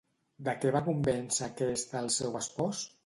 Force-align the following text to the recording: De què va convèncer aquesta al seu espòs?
De 0.47 0.53
què 0.61 0.71
va 0.75 0.81
convèncer 0.87 1.45
aquesta 1.49 2.01
al 2.01 2.11
seu 2.17 2.41
espòs? 2.41 2.81